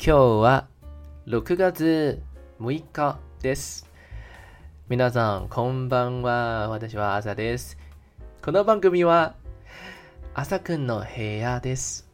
[0.00, 0.68] 日は
[1.26, 2.22] 6月
[2.60, 3.86] 6日です。
[4.88, 6.70] 皆さんこんばんは。
[6.70, 7.76] 私は朝です。
[8.40, 9.34] この番组は
[10.32, 12.08] 朝くんの部屋です。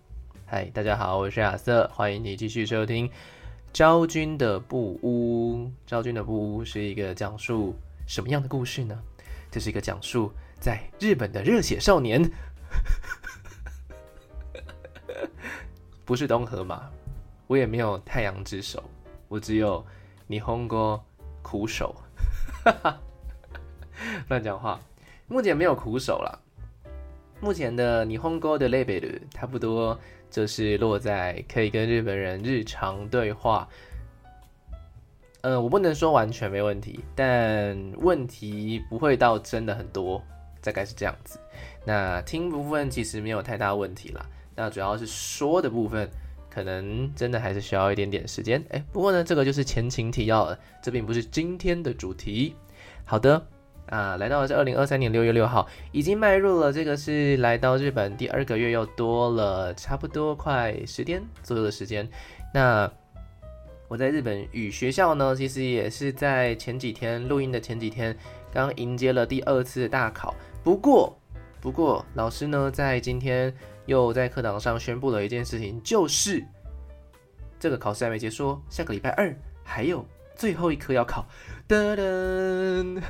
[0.45, 3.09] 嗨，大家好，我是亚瑟，欢迎你继续收听《
[3.73, 5.67] 昭君的布屋》。
[5.87, 7.77] 昭君的布屋是一个讲述
[8.09, 8.99] 什么样的故事呢？
[9.53, 12.29] 这是一个讲述在日本的热血少年，
[16.05, 16.91] 不是东河马。
[17.48, 18.84] 我也没有太阳之手，
[19.30, 19.84] 我只有
[20.30, 21.02] 霓虹哥
[21.42, 21.96] 苦手，
[24.28, 24.80] 乱讲话。
[25.28, 26.40] 目前没有苦手了，
[27.40, 29.98] 目前的霓虹哥的 level 差不多
[30.30, 33.68] 就是落在可以跟日本人日常对话。
[35.42, 40.22] 呃，我不能说完全没问题，但问题不会到真的很多，
[40.62, 41.40] 大概是这样子。
[41.86, 46.10] 那听部分其实没有太大问题啦，那主要是说的部分。
[46.58, 52.56] 可能真的还是需要一点点时间，哎，不过呢，这个就是前情提要了，这并不是今天的主题。
[53.06, 53.40] 好的，
[53.90, 62.10] 啊，来到了这二零二三年六月六号，已经迈入了这个是来到日本第二个月，又多了差不多快十天左右的时间。
[62.52, 62.92] 那
[63.88, 68.18] 我在日本语学校呢，其实也是在前几天录音的前几天，
[68.52, 70.34] 刚迎接了第二次大考。
[70.64, 71.16] 不过，
[71.62, 73.54] 不过老师呢，在今天。
[73.87, 76.45] 又在课堂上宣布了一件事情，就是
[77.59, 80.05] 这个考试还没结束，下个礼拜二还有
[80.37, 81.27] 最后一科要考。
[81.69, 83.03] 噔噔，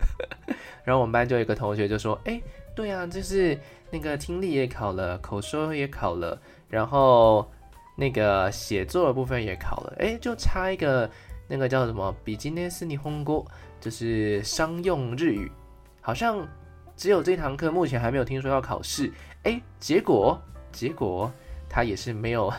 [0.83, 2.41] 然后我们班就有一个同学就说：“哎，
[2.75, 3.57] 对啊，就是
[3.91, 7.49] 那个听力也考了，口说也考了，然后
[7.95, 11.09] 那个写作的部分也考了，哎，就差一个
[11.47, 13.45] 那个叫什么ビジネス日本语，
[13.79, 15.51] 就是商用日语，
[16.01, 16.45] 好像。”
[16.99, 19.09] 只有这堂课目前还没有听说要考试，
[19.43, 21.31] 哎，结果结果
[21.69, 22.51] 他也是没有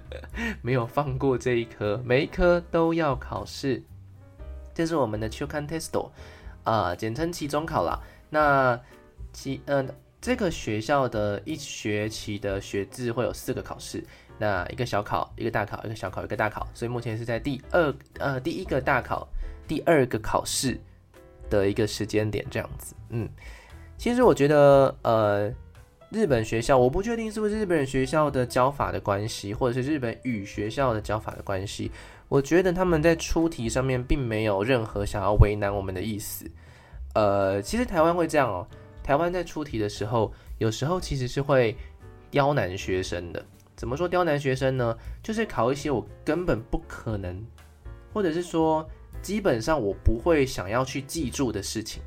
[0.61, 3.81] 没有放过这一科，每一科都要考试。
[4.73, 6.09] 这是我们的中间テスト
[6.63, 7.99] 啊，简称期中考啦。
[8.29, 8.79] 那
[9.31, 14.03] 期嗯、呃，这个学校的一学期的学制会有四个考试，
[14.37, 16.67] 那一个小考，一个大考，一个小考，一个大考。
[16.73, 19.27] 所以目前是在第二呃第一个大考，
[19.67, 20.79] 第二个考试
[21.49, 23.27] 的一个时间点这样子，嗯。
[23.97, 25.51] 其实我觉得，呃，
[26.14, 31.90] 日本学校，我不确定是不是日本学校的教法的关系，或者是日本语学校的教法的关系。
[32.28, 36.48] 我觉得他们在出题上面并没有任何想要为难我们的意思。
[37.14, 38.66] 呃，其实台湾会这样哦，
[39.02, 41.76] 台湾在出题的时候，有时候其实是会
[42.30, 43.44] 刁难学生的。
[43.74, 44.96] 怎么说刁难学生呢？
[45.20, 47.44] 就是考一些我根本不可能，
[48.12, 48.88] 或者是说
[49.20, 52.00] 基本上我不会想要去记住的事情。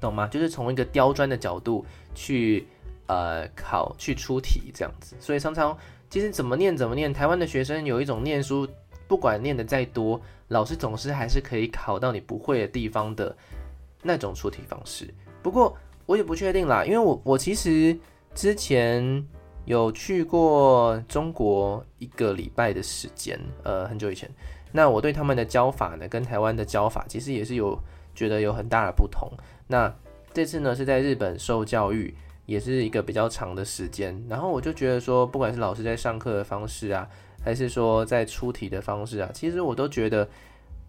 [0.00, 0.26] 懂吗？
[0.28, 2.66] 就是从一个刁钻的角度去，
[3.08, 5.76] 呃，考去出题这样子，所以常常
[6.08, 8.68] 其实怎么念怎么念，台湾的学生有一种念书，
[9.06, 13.34] 不管念的再多，老师总是还是可以考到你不会的地方的
[14.02, 15.08] 那种出题方式。
[15.42, 15.76] 不过
[16.06, 17.98] 我也不确定啦，因为我我其实
[18.34, 19.26] 之前
[19.64, 24.30] 有去过中国一个礼拜的时间，呃，很久以前，
[24.70, 27.78] 那我对他们的教法呢，跟台湾的教法其实也是有
[28.14, 29.30] 觉得有很大的不同。
[29.66, 29.94] 那
[30.32, 32.14] 这次呢，是在日本受教育，
[32.48, 34.24] 也是一个比较长的时间。
[34.26, 37.06] 然后我就觉得说，不管是老师在上课的方式啊，
[37.44, 40.26] 还是说在出题的方式啊，其实我都觉得，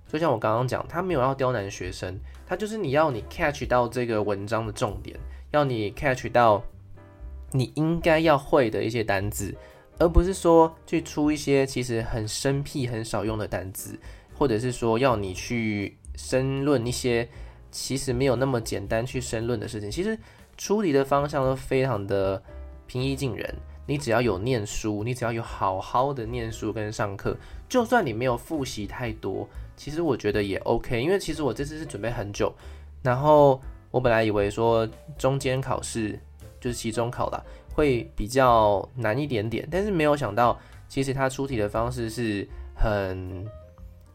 [0.08, 2.18] 就像我刚刚讲，他没有要刁难学生，
[2.48, 5.20] 他就是你要你 catch 到这个文章的重点，
[5.52, 6.64] 要你 catch 到
[7.52, 9.54] 你应该要会的一些单字，
[9.98, 14.00] 而不是说去出一些其实很生僻、很少用的单字，
[14.34, 17.28] 或者是说要你去申论一些。
[17.72, 20.18] 其实没有那么简单去申论的事情，其实
[20.60, 22.40] 出题的方向都非常的
[22.86, 23.56] 平易近人。
[23.88, 27.36] 你只要有念书，你只要有好好的念书跟上课，
[27.68, 31.02] 就算你没有复习太多，其实我觉得也 OK。
[31.02, 32.54] 因为其实我这次是准备很久，
[33.02, 34.88] 然后我本来以为说
[35.18, 36.20] 中间考试
[36.60, 37.42] 就是期中考啦，
[37.74, 43.48] 会比较难一点点，但是没有想到，其实他出题的方式是很。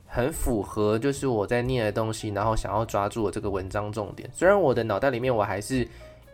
[0.07, 4.31] 很符合，就是我在念的东西，然后想要抓住我这个文章重点。
[4.33, 5.85] 虽然我的脑袋里面我还是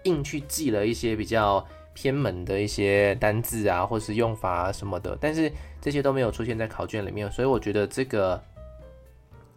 [0.04, 5.50] 硬去记了一些比较偏门的一些单字啊，或是用法啊什么的，但是
[5.80, 8.40] 这些都没有出现在考卷里面，所以我觉得这个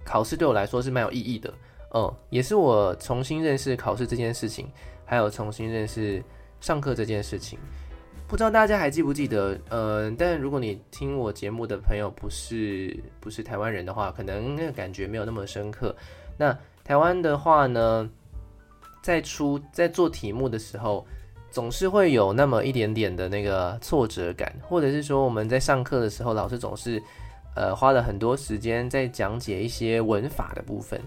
[0.04, 1.54] 考试对我来说是蛮有意义的。
[1.96, 4.68] 嗯，也是我重新认识考试这件事情，
[5.06, 6.24] 还有重新认识
[6.60, 7.60] 上课这件事情。
[8.28, 15.96] 不知道大家还记不记得，嗯、呃，但如果你听我节目的朋友不是不是台湾人的话，可能那个感觉没有那么深刻。
[16.36, 18.10] 那台湾的话呢，
[19.04, 21.06] 在出在做题目的时候，
[21.52, 27.04] 总是会有那么一点点的那个挫折感，或者是说我们在上课的时候，老师总是
[27.56, 31.00] 呃花了很多时间在讲解一些文法的部分，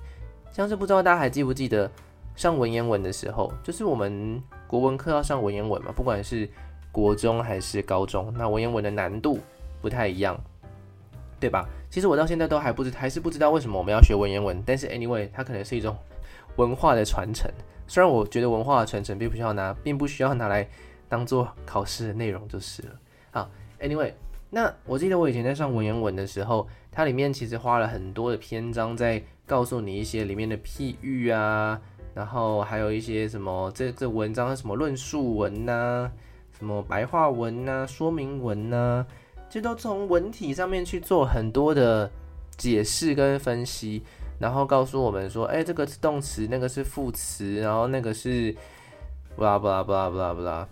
[0.52, 1.90] 像是不知道大家还记不记得
[2.36, 6.46] 上文言文的时候，就是我们国文课要上文言文嘛，不管是
[6.92, 9.40] 国中还是高中，那文言文的难度
[9.80, 10.38] 不太一样，
[11.40, 11.66] 对吧？
[11.90, 15.96] 其实我到现在都还不知还是不知道为什么我们要学文言文，但是 anyway，它可能是一种
[16.56, 17.50] 文化的传承。
[17.88, 20.68] 虽然我觉得文化的传承并不需要拿，并不需要拿来
[21.08, 22.88] 当做考试的内容就是了。
[23.30, 23.50] 好
[23.80, 24.12] ，Anyway，
[24.50, 31.80] 那我记得我以前在上文言文的时候，它里面其实花了很多的篇章在告诉你一些里面的譬喻啊，
[32.14, 36.10] 然后还有一些什么这这文章什么论述文呐、
[36.58, 39.06] 什么白话文呐、说明文呐、啊，
[39.48, 42.10] 就都从文体上面去做很多的
[42.56, 44.02] 解释跟分析。
[44.38, 48.54] 然后告诉我们说，哎，这个是动词，那个是副词，然后那个是，
[49.34, 50.68] 布拉布拉布拉布拉布拉，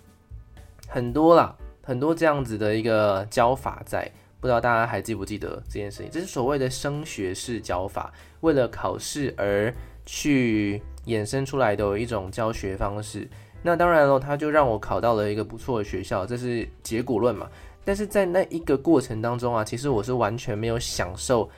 [0.87, 6.11] 很多啦，很多这样子的一个教法在，不知道大家还记不记得这件事情？
[6.11, 9.73] 这是所谓的升学式教法，为了考试而
[10.05, 13.29] 去衍生出来的一种教学方式。
[13.63, 17.49] 那当然了，他就让我考到了一个不错的学校，这是结果论嘛。
[17.83, 21.49] 但是在那一个过程当中啊，其实我是完全没有享受。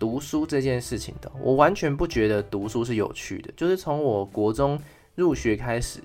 [0.00, 3.52] 读书这件事情的，我完全不觉得读书是有趣的。
[3.54, 4.80] 就是从我国中
[5.14, 6.00] 入学开始，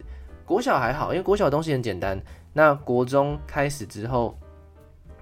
[0.45, 2.21] 国小还好，因为国小东西很简单。
[2.51, 4.37] 那国中开始之后，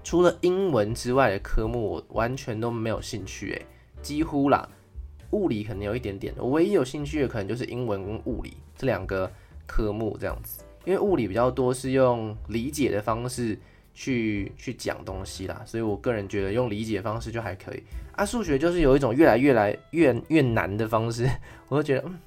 [0.04, 3.52] 除了英文之外的科目，我完全都没有兴趣。
[3.52, 3.66] 诶，
[4.02, 4.68] 几乎啦，
[5.30, 6.34] 物理可能有一点点。
[6.38, 9.32] 我唯一有兴趣的可能就是英文跟物理这两个
[9.68, 13.56] 科目这样子，因为物理比较多是用理解的方式。
[13.94, 17.84] 去去讲东西啦，所以我个人觉得用理解方式就还可以
[18.16, 18.26] 啊。
[18.26, 21.30] 数学就是有一种越来越来越越难的方式，
[21.70, 22.20] 我就觉得，嗯，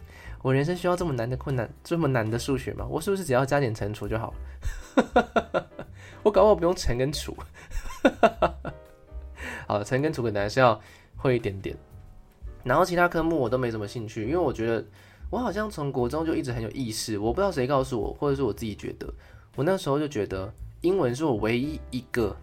[0.43, 2.87] 我人生需要这么难的困难，这么难的数学吗？
[2.89, 4.33] 我是不是只要加减乘除就好
[4.95, 5.67] 了？
[6.23, 7.37] 我搞不好不用乘跟除。
[9.67, 10.81] 好，乘跟除可能还是要
[11.17, 11.77] 会一点点。
[12.63, 14.85] 然后其他科目我都没什么兴趣，因为我觉得
[15.31, 19.13] 我好像从国中就一直很有意识，我不知道谁告诉我，或者是我自己觉得，
[19.57, 20.55] 我那时候就觉得。
[20.87, 22.35] 英文是我唯一一个，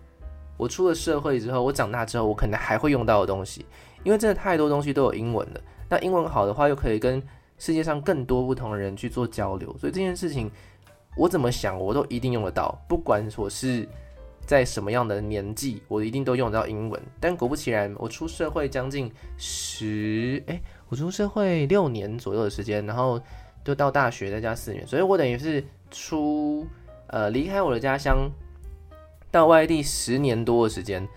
[0.57, 3.66] 我出了社会之后，我长大之后，我可能还会用到的东西，
[4.04, 5.62] 因为真的太多东西都有英文了。
[5.88, 7.24] 那英文好的话，又可以跟
[7.57, 10.51] 世界上更多不同的人去做交流，所以这件事情
[11.16, 13.88] 我怎么想，我都一定用得到，不管我是
[14.45, 17.01] 在什么样的年纪，我一定都用得到英文。
[17.22, 23.22] 但果不其然，我出社会将近十，哎，我出社会六年左右的时间，然后
[23.63, 26.68] 就到大学再加四年，所以我等于是出。
[27.13, 28.27] 呃，离开我的家乡
[29.30, 31.07] 到外地十年多的时间，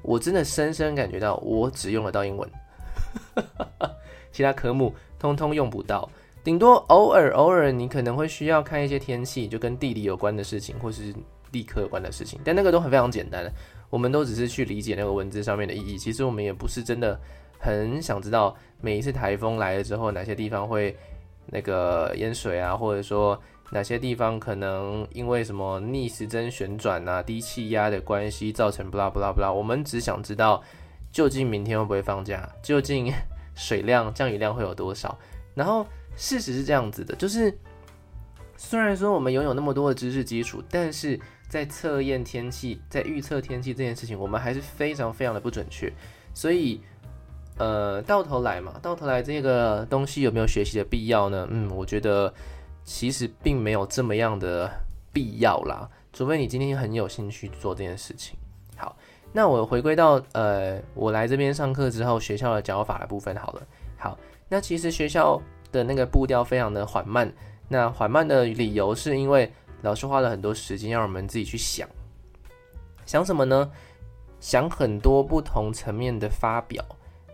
[0.00, 2.48] 我真的深深感觉到，我只用得到英文，
[4.30, 6.08] 其他科目通通用不到。
[6.44, 11.12] 顶多偶尔偶尔，你可能会需要看一些天气，就跟地理有关的事情，或是
[11.50, 13.44] 地科有关的事情，但那个都很非常简单，
[13.90, 15.98] 我们都只是去理解那个文字上面的意义。
[15.98, 17.20] 其实我们也不是真的
[17.58, 20.96] 很想知道每一次台风来了之后，哪些地方会
[21.46, 23.36] 那个淹水啊，或者说。
[23.70, 29.52] 哪些地方可能因为什么逆时针旋转啊、低气压的关系造成不啦不啦不啦？
[29.52, 30.62] 我们只想知道
[31.12, 33.12] 究竟明天会不会放假，究竟
[33.54, 35.18] 水量、降雨量会有多少？
[35.54, 37.52] 然后事实是这样子的，就是
[38.56, 45.92] 虽然说我们拥有那么多的知识基础，但是在测验天气、在预测天气这件事情，我们还是非常非常的不准确。
[46.32, 46.80] 所以，
[47.58, 51.46] 呃，到头来嘛，到头来这个东西有没有学习的必要呢？
[51.50, 52.32] 嗯，我觉得。
[52.88, 54.66] 其实并没有这么样的
[55.12, 58.38] 必要啦，除非你今天很有兴趣做这件事情。
[58.78, 58.96] 好，
[59.30, 63.66] 那我回归到呃，我来这边上课之后，学校的教法的部分好了。
[63.98, 64.18] 好，
[64.48, 65.38] 那其实学校
[65.70, 67.30] 的那个步调非常的缓慢，
[67.68, 69.52] 那缓慢的理由是因为
[69.82, 71.86] 老师花了很多时间让我们自己去想，
[73.04, 73.70] 想什么呢？
[74.40, 76.82] 想很多不同层面的发表。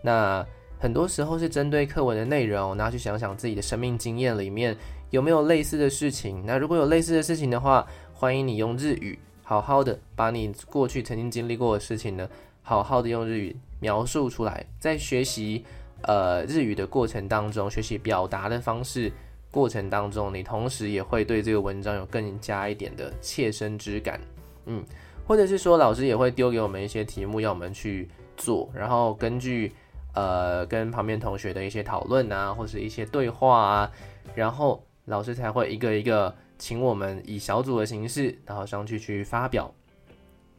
[0.01, 0.45] 那
[0.79, 4.75] 很多时候是针对课文的内容，然后去想想自己的生命经验里面。
[5.11, 6.43] 有没有类似的事情？
[6.45, 12.27] 那如果有类似的事情的话，欢迎你用日语好好的把你过去曾经经历过的事情呢，
[12.61, 14.65] 好好的用日语描述出来。
[14.77, 15.63] 在学习
[16.01, 19.09] 呃日语的过程当中，学习表达的方式
[19.51, 24.19] 过程当中，你同时也会对这个文章有更加一点的切身之感。
[24.65, 24.83] 嗯，
[25.25, 29.71] 或者是说老师也会丢给我们一些题目要我们去做，然后根据
[30.15, 33.91] 呃跟旁边同学的一些讨论啊，或是一些对话啊，
[34.33, 34.83] 然后。
[35.07, 39.71] 老师才会一个一个请我们以小组的形式，然后上去去发表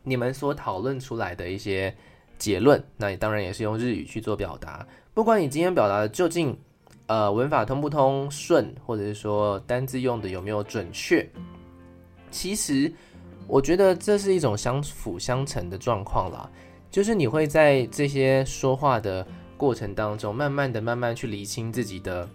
[0.05, 1.93] 你们所讨论出来的一些
[2.39, 2.81] 结论。
[2.97, 4.87] 那当然也是用日语去做表达。
[5.13, 6.57] 不管你今天表达的究竟
[7.09, 11.29] 呃文法通不通顺，或者是说单字用的有没有准确，
[12.31, 12.93] 其实
[13.49, 16.49] 我觉得这是一种相辅相成的状况啦。
[16.89, 22.29] 就是你会在这些说话的过程当中，慢慢的、慢慢去理清自己的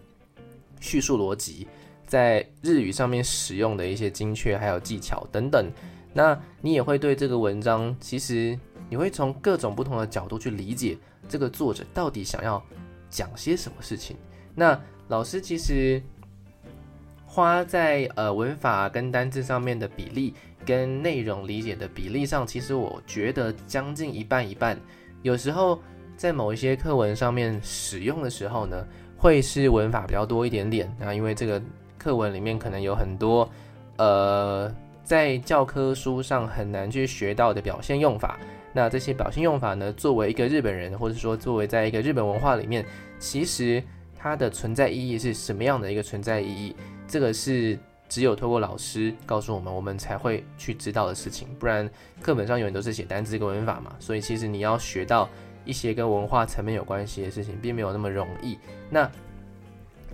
[0.80, 1.68] 叙述逻辑，
[2.06, 5.72] 在日语上面使用的一些精确还有技巧等等。
[6.14, 8.58] 那你也会对这个文章，其实
[8.90, 10.98] 你会从各种不同的角度去理解
[11.30, 12.64] 这个作者到底想要
[13.10, 14.18] 讲些什么事情。
[14.56, 16.02] 那老师其实
[17.26, 20.34] 花在呃文法跟单字上面的比例。
[20.64, 24.80] 跟内容理解的比例上，其实我觉得将近一半一半。
[25.24, 25.82] 有时候
[26.22, 28.86] 在某一些课文上面使用的时候呢，
[29.18, 30.96] 会是文法比较多一点点。
[31.00, 31.60] 那因为这个
[31.98, 33.50] 课文里面可能有很多
[33.98, 34.72] 呃，
[35.04, 38.40] 在教科书上很难去学到的表现用法。
[38.72, 42.86] 那这些表现用法呢，作为一个日本人，或者说作为在一个日本文化里面，
[43.18, 43.82] 其实
[44.16, 46.76] 它的存在意义是什么样的一个存在意义？
[47.08, 47.80] 这个是。
[48.08, 51.48] 只有透过老师告诉我们，我们才会去知道的事情。
[51.58, 51.90] 不然
[52.22, 53.96] 课本上永远都是写单字跟文法嘛。
[54.02, 55.30] 所以其实你要学到
[55.66, 58.58] 一些跟文化层面有关系的事情，并没有那么容易。
[58.90, 59.10] 那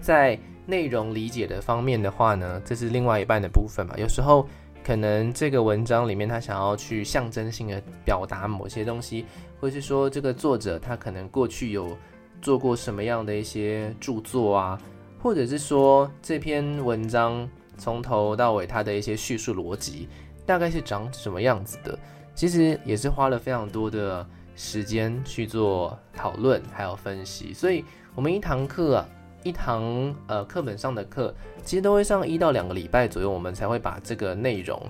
[0.01, 3.93] 在内容理解的方面的话呢，这是另外一半的部分嘛。
[3.97, 4.47] 有时候
[4.83, 9.25] 可能这个文章里面他想要去象征性的表达某些东西，
[9.59, 11.97] 或是说这个作者他可能过去有
[12.41, 14.81] 做过什么样的一些著作啊，
[15.21, 17.49] 或者是说这篇文章。
[17.79, 20.09] 从头到尾，它的一些叙述逻辑
[20.47, 21.95] 大概是长什么样子的？
[22.33, 24.27] 其实也是花了非常多的
[24.57, 27.53] 时间去做讨论，还有分析。
[27.53, 29.09] 所以，我们一堂课啊，
[29.43, 31.33] 一堂呃课本上的课，
[31.63, 34.81] 其实都会上一到两个礼拜左右，我们才会把这个内容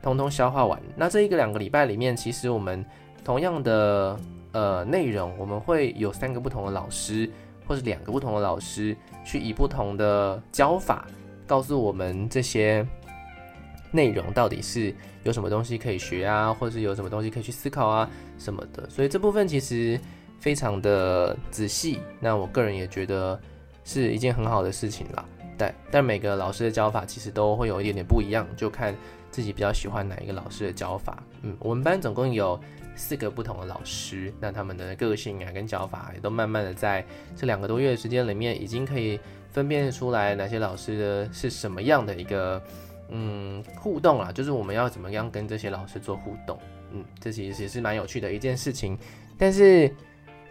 [0.00, 0.80] 通通消化完。
[0.96, 2.82] 那这一个两个礼拜里面，其实我们
[3.24, 4.16] 同样的
[4.52, 7.28] 呃内容，我们会有三个不同的老师，
[7.66, 11.06] 或是两个不同的老师，去以不同的教法。
[11.48, 12.84] 告诉我们这些
[13.96, 19.98] 内容到底是有什么东西可以学啊，或者是有什么东西可以去思考啊什么的，所以这部分其实
[20.38, 22.00] 非常的仔细。
[22.20, 23.40] 那我个人也觉得
[23.82, 25.24] 是一件很好的事情啦。
[25.56, 28.94] 但但每个老师的教法其实都会有一点点不一样，就看
[29.30, 31.22] 自己比较喜欢哪一个老师的教法。
[31.40, 32.60] 嗯，我们班总共有
[32.94, 37.02] 四个不同的老师，那他们的个性啊跟教法也都慢慢的在
[37.34, 39.18] 这两个多月的时间里面已经可以。
[39.52, 42.62] 分辨出来哪些老师的是什么样的一个
[43.09, 46.57] 嗯互动啊，就是我们要怎么样跟这些老师做互动，
[46.91, 48.97] 嗯，这其实也是蛮有趣的一件事情。
[49.37, 49.89] 但是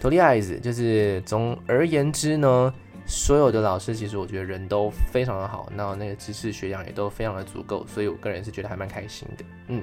[0.01, 2.73] とりあえず就是总而言之呢，
[3.07, 9.45] 所有的老师其实我觉得人都非常的好，那那个知识学养也都非常的足够，所以我个人是觉得还蛮开心的。
[9.69, 9.83] 嗯，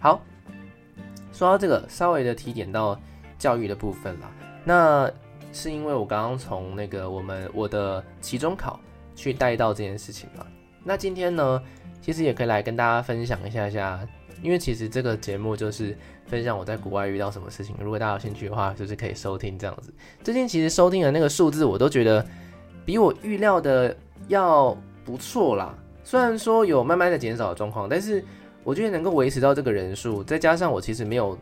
[0.00, 0.20] 好，
[1.32, 2.98] 说到这个，稍微的提点到
[3.38, 4.30] 教育的部分啦，
[4.64, 5.10] 那。
[5.54, 8.80] 是因为我刚刚从那个我们我的期中考
[9.14, 10.46] 去带到这件事情嘛。
[10.82, 11.62] 那今天呢，
[12.01, 13.99] 其实也可以来跟大家分享一下下，
[14.41, 17.75] 因为其实这个节目就是分享我在国外遇到什么事情。
[17.79, 19.93] 如果大家有兴趣的话，就是可以收听这样子。
[20.23, 22.25] 最近其实收听的那个数字，我都觉得
[22.85, 23.95] 比我预料的
[24.27, 25.75] 要不错啦。
[26.03, 28.23] 虽然说有慢慢的减少的状况，但是
[28.63, 31.37] 我觉得能够维持到这个人数，再加上我其实没有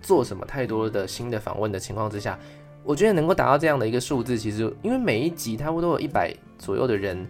[0.00, 2.38] 做什么太多的新的访问的情况之下。
[2.82, 7.26] 我觉得能够达到这样的一个数字，其实因为每一集差不多有一百左右的人，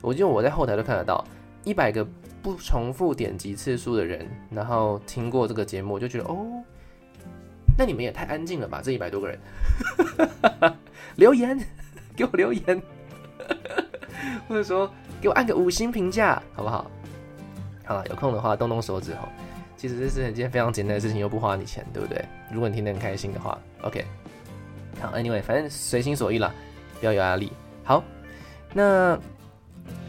[0.00, 1.24] 我觉得我在后台都看得到
[1.66, 2.06] 一百个
[2.40, 6.46] 不重复点击次数的人，然后听过这个节目，就觉得哦，
[7.76, 9.38] 那你们也太安静了吧，这一百多个人，
[11.16, 11.58] 留言
[12.14, 12.80] 给我留言，
[14.48, 14.88] 或者说
[15.20, 16.88] 给我按个五星评价，好不好？
[17.84, 19.28] 好了，有空的话动动手指哈，
[19.76, 22.24] 其实这是一件非常简单的事情，又不花你钱，对不对？
[22.52, 24.04] 如果你听得很开心的话，OK。
[25.00, 26.54] 好，Anyway，反正随心所欲啦，
[27.00, 27.52] 不要有压力。
[27.82, 28.02] 好，
[28.72, 29.18] 那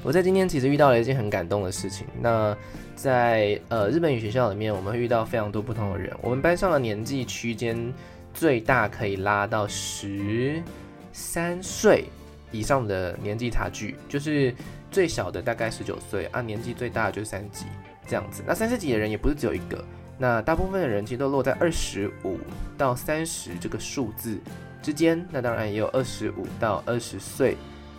[0.07, 2.07] 我在今天其实遇到了一件很感动的事情。
[2.21, 2.55] 那
[2.95, 6.15] 在呃日本语学校里面，我们会遇到非常多不同的人。
[6.21, 7.93] 我们班上的年纪区间
[8.33, 10.63] 最大可以拉到十
[11.11, 12.05] 三岁
[12.53, 14.55] 以上的年纪差距，就是
[14.89, 17.65] 最小的大概十九岁啊，年纪最大的就是三十几
[18.07, 18.41] 这样子。
[18.47, 19.83] 那三十几的人也不是只有一个，
[20.17, 22.39] 那大部分的人其实都落在二十五
[22.77, 24.39] 到三十这个数字
[24.81, 27.57] 之间，那当然也有二十五到二十岁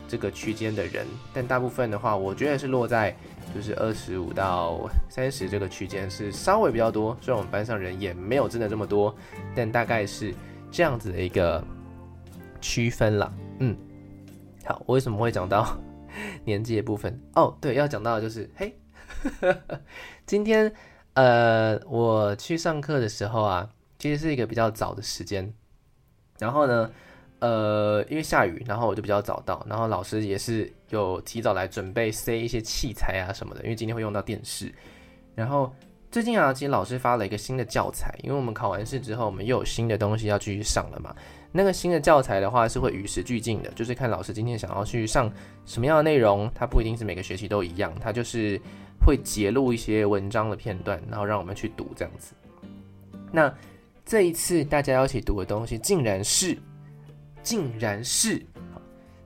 [0.09, 3.15] 这个区间的人，但大部分的话，我觉得是落在
[3.55, 7.17] 就是二十五到三十这个区间是稍微比较多。
[7.21, 9.15] 虽然我们班上人也没有真的这么多，
[9.55, 10.35] 但大概是
[10.71, 11.63] 这样子的一个
[12.61, 13.33] 区分了。
[13.61, 13.77] 嗯，
[14.65, 15.79] 好，我为什么会讲到
[16.45, 17.21] 年纪的部分？
[17.35, 18.75] 哦，对，要讲到的就是， 嘿，
[20.25, 20.73] 今天
[21.15, 25.53] 呃，我去上课的时候啊，其实是一个比较早的时间。
[26.39, 26.91] 然后呢，
[27.41, 34.73] 呃，因为下雨，然后我就比较早到，然后老师也是有提早来准备塞一些器材啊什么的，因为今天会用到电视。
[35.37, 35.73] 然后
[36.11, 41.15] 最近啊，其实老师发了一个新的教材，因为我们考完试之后，我们又有新的东西要继续上了嘛。
[41.53, 45.33] 那个新的教材的话是会与时俱进的，就是看老师今天想要去上
[45.65, 48.61] 什么样的内容，它不一定是每个学期都一样，它就是
[49.01, 52.35] 会截录一些文章的片段，然后让我们去读这样子。
[53.31, 53.55] 那
[54.05, 56.59] 这一次大家要一起读的东西，竟然是。
[57.49, 58.45] 竟然是，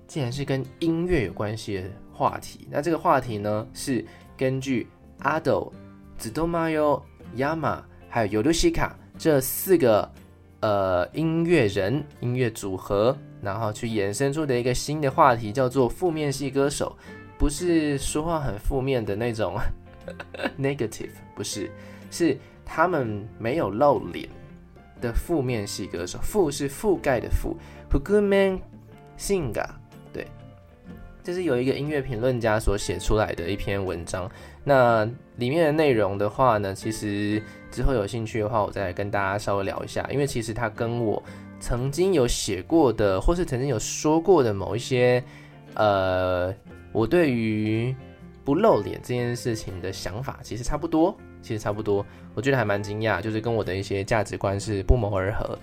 [0.06, 2.68] 竟然是跟音乐有关系的话题。
[2.70, 4.04] 那这个话题呢，是
[4.36, 4.86] 根据
[5.22, 5.72] Ado、
[6.20, 7.02] Zutomayo、
[7.36, 10.08] Yama 还有 Yorushika 这四个
[10.60, 16.96] 呃音乐人、音乐组合，然后去衍生出的一个新的话题，叫做负面系歌手。
[17.36, 19.58] 不是说话很负面的那种，
[20.56, 21.68] negative，不是，
[22.08, 24.28] 是他们没有露脸
[25.00, 26.20] 的负面系歌手。
[26.20, 27.56] 覆是覆盖的覆。
[27.92, 28.58] Pukuman
[29.18, 29.68] Singer，
[30.14, 30.26] 对，
[31.22, 34.30] 这是有一个音乐评论家所写出来的一篇文章。
[34.64, 35.04] 那
[35.36, 40.08] 里面的内容的话呢，其实之后有兴趣的话，我再来跟大家稍微聊一下。
[40.10, 41.22] 因为其实他跟我
[41.60, 45.22] 曾经有写过的，或是曾经有说过的某一些，
[45.74, 46.50] 呃，
[46.92, 47.94] 我对于
[48.42, 52.06] 不露脸这件事情的想法，其实差不多，其实差不多。
[52.32, 55.58] 我觉得还蛮惊讶，就是跟我的一些价值观是不谋而合。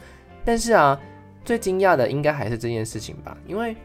[0.45, 0.99] 但是啊。
[1.43, 3.75] 最惊讶的应该还是这件事情吧，因为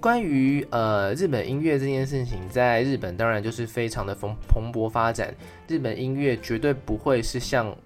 [0.00, 5.34] 关于呃日本音乐这件事情，在日本当然就是非常的蓬蓬勃发展。
[5.66, 7.76] 日本音乐绝对不会是像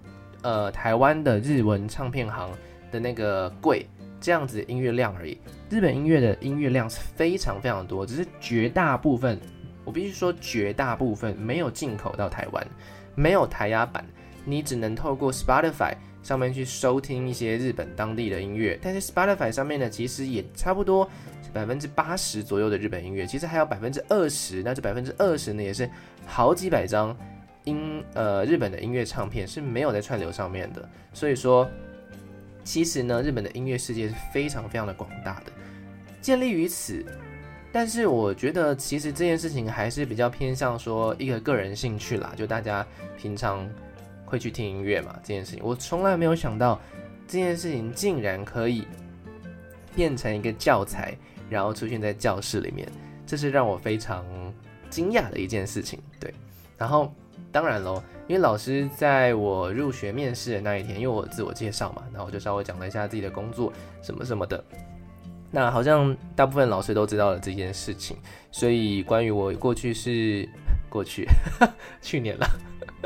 [0.43, 2.51] 呃台湾的日文唱片行
[2.91, 3.85] 的那个贵
[4.21, 5.37] 这样子的音乐量而已。
[5.69, 9.39] 日本音乐的音乐量是非常非常多，只是绝大部分，
[9.83, 12.65] 我必须说绝大部分没有进口到台湾，
[13.15, 14.05] 没有台压版，
[14.45, 15.95] 你只能透过 Spotify。
[16.23, 21.07] 上面去收听一些日本当地的音乐，但是 Spotify 上面呢，其实也差不多
[21.51, 25.87] 百分之八十左右的日本音乐，其实还有百分之二十，那这百分之二十呢，也是
[26.25, 27.15] 好几百张
[27.65, 31.69] 音呃日本的音乐唱片是没有在串流上面的，所以说
[32.63, 35.51] 其实呢，日本的音乐世界是非常非常的广大的，
[36.21, 37.05] 建立于此。
[37.71, 43.69] 但是我觉得其实这件事情还是比较偏向说一个个人兴趣啦，就大家平常。
[44.33, 45.15] 会去听音乐嘛？
[45.21, 46.81] 这件事情我从来没有想到，
[47.27, 48.87] 这件事情竟然可以
[49.95, 51.15] 变成一个教材，
[51.51, 52.91] 然后出现在教室里面，
[53.27, 54.25] 这是让我非常
[54.89, 55.99] 惊讶的一件事情。
[56.19, 56.33] 对，
[56.79, 57.13] 然后
[57.51, 64.63] 当然喽，因为老师在我入学面试的那一天，因为我自我介绍嘛，然后我就稍微讲了一下自己的工作什么什么的。
[65.51, 68.17] 那好像大部分老师都知道了这件事情，
[68.51, 70.49] 所以关于我过去是
[70.89, 71.27] 过去
[72.01, 72.47] 去年了。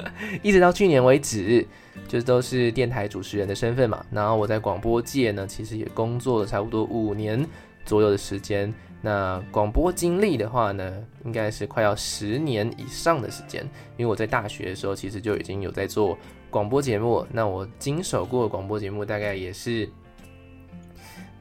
[0.43, 1.65] 一直到去年为止，
[2.07, 4.05] 就都是电台主持人的身份嘛。
[4.11, 7.45] 然后我在广播界呢，其实也工作了差不多五年
[7.85, 8.73] 左右的时间。
[8.99, 13.63] 那广播经历的话呢，应该是快要十年以上的时间。
[13.95, 16.17] 因为我在大学的时候，其实就已经有在做
[16.49, 17.25] 广播节目。
[17.31, 19.87] 那我经手过的广播节目大概也是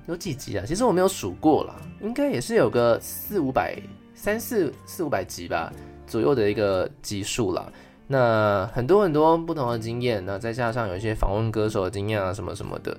[0.06, 0.64] 有几集啊？
[0.66, 3.76] 其实我没有数过啦，应该也是有个四五百、
[4.14, 5.72] 三四四五百集吧
[6.06, 7.72] 左右的一个集数了。
[8.08, 12.96] 那很多很多不同的经验，那再加上有一些访问歌手的经验啊，什么什么的，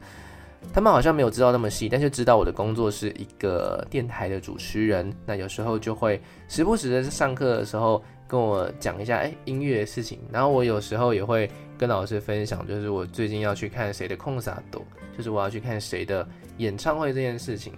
[0.73, 5.13] 他们好像没有知道那么细，但是知道我的工作是一个电台的主持人。
[5.25, 10.19] 那有时候就会时不时的在上课的时候跟我讲一下，哎，音乐的事情。
[10.31, 14.83] 然后我有时候也会跟老师分享，就是我最近要去看谁的控萨朵
[15.15, 17.73] 就是我要去看谁的演唱会这件事情。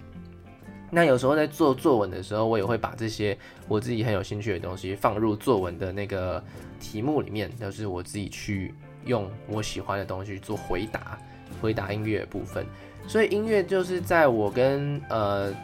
[0.90, 3.36] 那有时候在做作文的时候，我也会把这些
[3.68, 6.42] 我自己很有兴趣的东西放入作文的那个
[6.80, 8.74] 题目里面，就是我自己去
[9.04, 11.16] 用我喜欢的东西做回答，
[11.60, 12.66] 回答音乐部分。
[13.06, 15.54] 所以音乐就是在我跟呃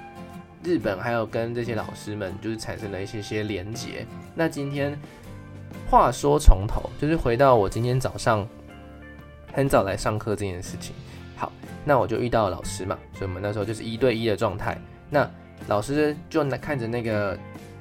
[0.62, 4.06] 日本还有跟这些老师们，就是产生了一些些连结。
[4.34, 4.96] 那今天
[5.90, 8.46] 话说从头，就是回到我今天早上
[9.52, 10.94] 很早来上课这件事情。
[11.36, 11.52] 好，
[11.84, 14.80] 那我就遇到了老师嘛，所以我们那时候就是一对一的状态。
[15.09, 15.29] 那
[15.67, 17.37] 老师就看着那个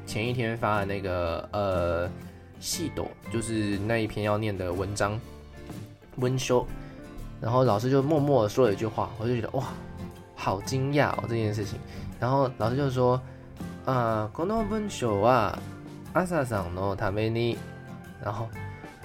[0.07, 2.11] 前一天发的那个呃
[2.59, 5.19] 细朵，就是那一篇要念的文章
[6.17, 6.67] 温修，
[7.41, 9.69] 然后老师就默默的说了一句话，我就觉得哇，
[10.35, 11.79] 好惊讶哦这件事情。
[12.19, 13.21] 然后老师就说
[13.87, 15.55] 啊，この文章は
[16.13, 17.57] 阿萨桑のために，
[18.23, 18.49] 然后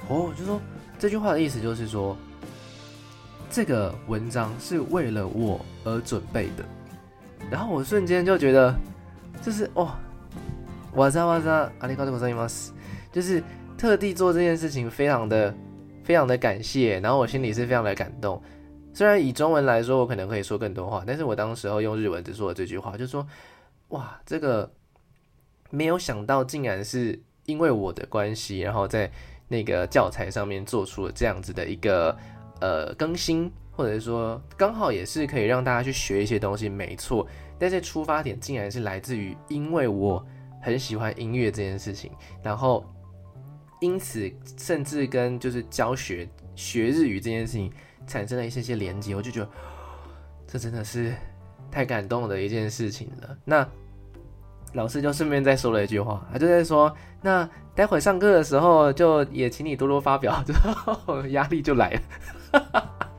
[0.09, 0.59] 哦就说
[0.99, 2.17] 这句话的意思就是说，
[3.49, 6.65] 这个文章是为了我而准备的。
[7.49, 8.75] 然后我瞬间就觉得，
[9.41, 9.97] 就是哇，
[10.95, 12.71] 哇塞哇塞，ありがとうございます，
[13.11, 13.43] 就是
[13.77, 15.53] 特地做这件事情，非常的
[16.03, 16.99] 非常的感谢。
[16.99, 18.41] 然后我心里是非常的感动。
[18.93, 23.27] 虽然以中文来说，我可能可以说更多话，但是我当时候用日文只说了这句话，就是说，
[23.89, 24.71] 哇，这个
[25.69, 29.11] 没有想到，竟然是因为我的关系，然后在
[29.49, 32.17] 那个教材上面做出了这样子的一个
[32.61, 37.26] 呃更新， 或者是说刚好也是可以让大家去学一些东西，没错。
[37.58, 40.24] 但是出发点竟然是来自于因为我
[40.62, 42.12] 很喜欢音乐这件事情，
[42.42, 42.84] 然后
[43.80, 47.72] 因此甚至跟就是教学学日语这件事情。
[48.06, 49.48] 产生了一些些连接，我就觉得
[50.48, 51.14] 这真的是
[51.70, 53.36] 太感动的一件事情了。
[53.44, 53.64] 那
[54.72, 62.00] 老师就顺便再说了一句话，他就在说：“那待会上课的时候，就也请你多多发表。”之后压力就来
[62.52, 63.09] 了，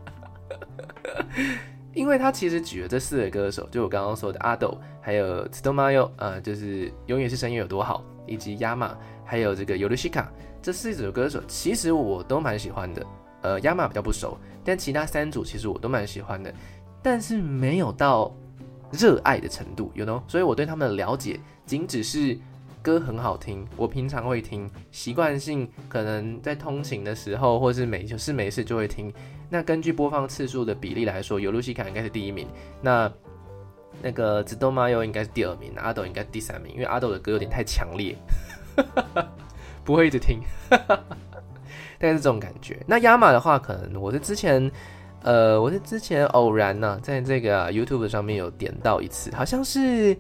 [1.94, 8.92] 因为他其实举了这四个歌手，就我刚刚说的阿斗，还有 Tsutomayo，呃，就是永远是声音有多好，以及 Yama，
[9.26, 10.26] 还有这个 Yorushika，
[10.62, 13.06] 这四组歌手，其实我都蛮喜欢的。
[13.42, 14.38] 呃，Yama 比较不熟。
[14.64, 16.54] 但其他三组其实我都蛮喜欢的，
[17.02, 18.32] 但是没有到
[18.92, 20.22] 热爱的程度，you know？
[20.28, 22.38] 所以我对他们的了解仅只是
[22.84, 29.12] 歌很好听，我平常会听，习惯性可能在通勤的时候，或是没事没事就会听。
[29.54, 32.48] 那根据播放次数的比例来说，有露西卡应该是第一名，
[32.82, 33.12] 那
[34.02, 38.16] 那个紫豆妈又应该是第二名，阿斗应该第三名，因为阿斗的歌有点太强烈，
[39.84, 40.40] 不会一直听。
[40.70, 42.82] 大概是这种感觉。
[42.88, 44.72] 那亚马的话，可能我是之前，
[45.22, 50.16] 呃，我是之前偶然呢、在这个 YouTube 上面有点到一次，好像是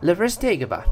[0.00, 0.82] The First Take 吧，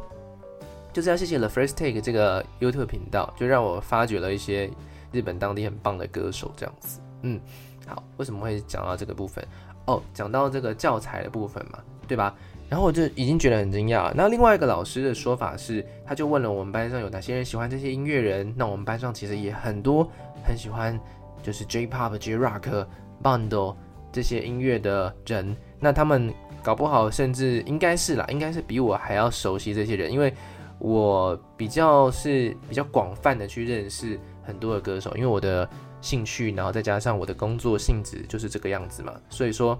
[0.93, 4.71] 就是要谢谢 The First Take 这个 YouTube 频道，就让我发掘了一些
[5.11, 7.01] 日本当地很棒的歌手，这样子。
[7.23, 7.41] 嗯，
[7.87, 9.45] 好，为什么会讲到这个部分？
[9.87, 12.35] 哦，讲到这个教材的部分嘛，对吧？
[12.69, 14.13] 然后我就已经觉得很惊讶。
[14.15, 18.55] 那另外一个老师的说法是，他就问了我们班上有哪些人喜欢这些音乐人。
[18.57, 20.09] 那我们班上其实也很多
[20.43, 20.99] 很喜欢，
[21.43, 22.87] 就是 J-Pop、J-Rock、
[23.23, 23.75] Band
[24.11, 25.55] 这些音乐的人。
[25.79, 26.33] 那他们
[26.63, 30.33] 搞不好甚至应该是啦，应该是比我还要熟悉这些人，因为
[30.79, 35.69] 我比较是比较广泛的去认识很多的歌手，因为我的
[36.03, 39.79] 兴趣，然后再加上我的工作性质就是这个样子嘛，所以说。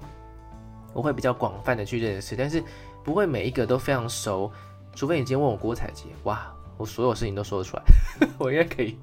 [0.95, 2.63] 我会比较广泛的去认识，但是
[3.03, 4.53] 不会每一个都非常熟，
[4.95, 7.83] 除非你今天问我郭采洁，哇，我所有事情都说得出来，
[8.37, 8.99] 我应该可以，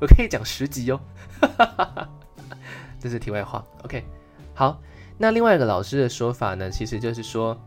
[0.00, 1.00] 我可以讲十集哦，
[3.00, 3.66] 这是题外话。
[3.82, 4.04] OK，
[4.54, 4.80] 好，
[5.18, 7.60] 那另外一个老师的说法呢，其实就是说，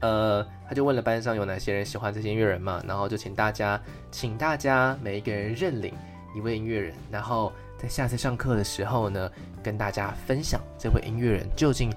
[0.00, 3.78] 呃，他就问了班上有哪些人喜欢这些音乐人嘛，然后就请大家，
[4.10, 5.92] 请大家每一个人认领
[6.34, 9.30] 一位音乐人，然后在下次上课的时候呢，
[9.62, 11.90] 跟大家分享这位音乐人究竟。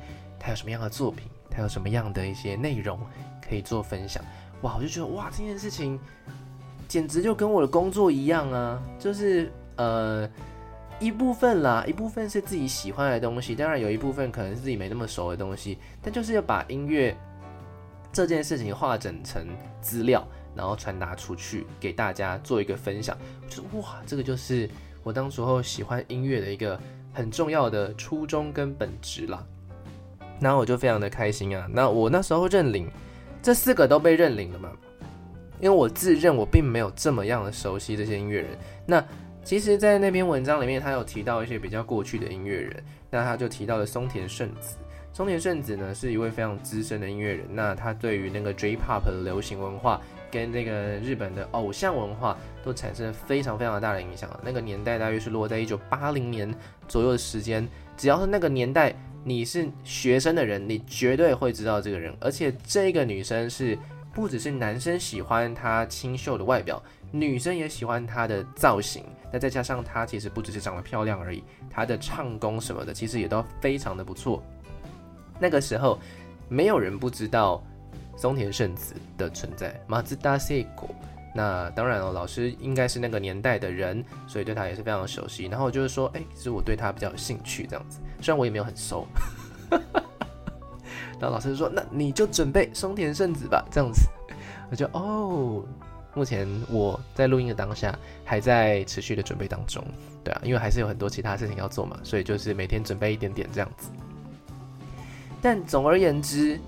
[0.44, 1.30] 他有什么样的作品？
[1.52, 3.00] 他有什么样的一些内容
[3.48, 4.24] 可以做分享？
[4.64, 6.00] 哇，我就觉得哇，这件事情
[6.88, 8.82] 简直就跟我的工作一样啊！
[8.98, 10.28] 就是呃
[11.00, 17.16] 一部分啦，一部分是自己喜欢的东西，当然有一部分可能是自己没那么熟的东西，但就是要把音乐
[18.12, 19.46] 这件事情化整成
[19.80, 23.16] 资料，然后传达出去给大家做一个分享。
[23.48, 24.68] 就是哇，这个就是
[25.04, 26.80] 我当时候喜欢音乐的一个
[27.14, 29.44] 很重要的初衷跟本质啦。
[30.40, 31.68] 然后我就非常的开心啊！
[31.72, 32.90] 那我那时候认领，
[33.44, 34.72] 这四个都被认领了嘛？
[35.60, 38.58] 因为我自认我并没有这么样的熟悉这些音乐人。
[38.86, 39.04] 那
[39.44, 42.84] 其实，在那篇文章里面，他有提到一些比较过去的音乐人。
[43.10, 44.78] 那他就提到了松田圣子。
[45.14, 47.46] 松田圣子呢，是一位非常资深的音乐人。
[47.52, 50.02] 那他对于那个 J-Pop 的流行文化
[50.32, 54.30] 跟那个日本的偶像文化都产生非常非常大的影响。
[54.44, 56.52] 那个年代大约是落在一九八零年
[56.88, 57.68] 左右的时间。
[57.98, 58.96] 只要是那个年代。
[59.24, 63.78] 你是学生的人，你绝对会知道这个人，而且这个女生是
[64.12, 69.06] 不只是男生喜欢她清秀的外表，女生也喜欢她的造型。
[69.32, 74.44] 那再加上她其实不只是长得漂亮而已，她的唱功什么的其实也都非常的不错。
[75.40, 76.00] 那个时候
[76.50, 77.64] 没有人不知道
[78.22, 80.66] 松田圣子的存在，松田圣子。
[81.34, 85.46] 那当然了，老师应该是那个年代的人，所以对他也是非常熟悉。
[85.46, 88.00] 然后就是说，哎、其实我对他比较有兴趣，这样子。
[88.22, 89.08] 虽然我也没有很熟。
[91.20, 94.08] 然后老师就说：“那你就准备松田圣子吧。”这样子，
[94.70, 95.64] 我就哦，
[96.14, 99.84] 目前我在录音的当下还在持续的准备当中。
[100.24, 103.90] 对啊，因为还是有很多其他事情要做嘛，所以就是每天准备一点点这样子。
[105.42, 106.60] 但总而言之，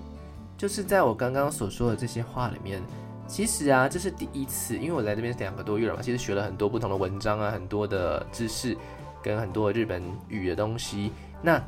[0.64, 2.82] 就是在我刚刚所说的这些话里面。
[3.26, 8.74] 其实啊，这是第一次，因为我来这边两个多月了嘛，其实学了很多不同的文章啊，很多的知识，
[9.22, 11.12] 跟很多日本语的东西。
[11.42, 11.62] 那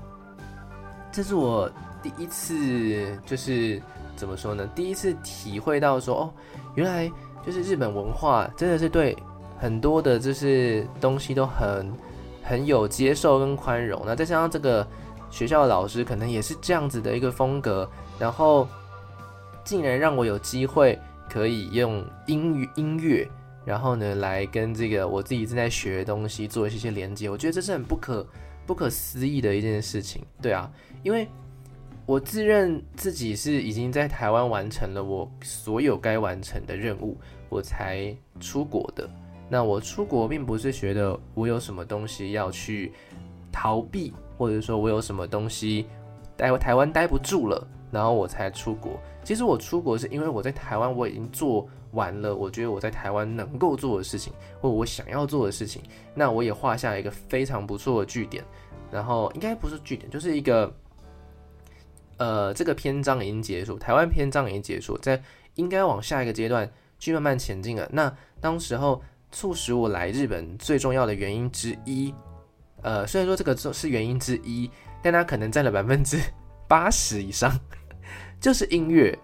[1.12, 1.70] 这是我
[2.02, 3.82] 第一次，就是
[4.16, 4.66] 怎么说呢？
[4.74, 6.32] 第一次体会到说，哦，
[6.74, 7.12] 原来
[7.44, 9.14] 就是日本文化真的是对
[9.58, 11.92] 很多的，就是东西都很
[12.42, 14.02] 很有接受跟宽容。
[14.06, 14.86] 那再加上这个
[15.30, 17.86] 学校的老师可能也是这样子的一个风格，
[18.18, 18.68] 然后
[19.66, 20.96] 竟然让我有机会
[21.28, 23.28] 可以用英语音乐，
[23.64, 28.24] 然后呢来跟这个我自己正在学的东西做一些些连接，我觉得这是很不可
[28.64, 30.24] 不可思议的一件事情。
[30.40, 30.70] 对啊，
[31.02, 31.26] 因为
[32.06, 39.10] 我自认自己是已经在台湾完成了我所有该完成的任务，我才出国的。
[39.48, 42.92] 那我出国并不是觉得我有什么东西要去
[43.50, 45.86] 逃避，或者说我有什么东西
[46.36, 49.00] 待台湾待不住了，然后我才出国。
[49.26, 55.82] 其实我出国是因为我在台湾我已经做完了，我觉得我在台湾能够做的事情，或我想要做的事情，
[56.14, 58.44] 那我也画下一个非常不错的句点。
[58.88, 60.72] 然后应该不是句点，就是一个
[62.18, 65.20] 呃，这个篇章已经结束，台湾篇章已经结束，在
[65.56, 67.88] 应该往下一个阶段去慢慢前进了。
[67.92, 69.02] 那当时候。
[69.32, 72.14] 促使我来日本最重要的原因之一，
[72.80, 74.70] 呃，虽然说这个是原因之一，
[75.02, 76.16] 但它可能占了百分之
[76.66, 77.52] 八十以上，
[78.40, 79.18] 就是音乐，